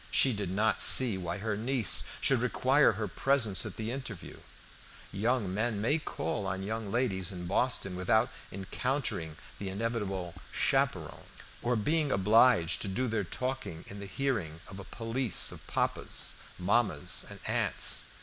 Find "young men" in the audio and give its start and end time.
5.11-5.79